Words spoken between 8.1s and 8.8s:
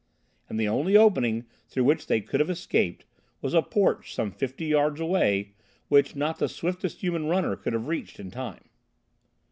in time.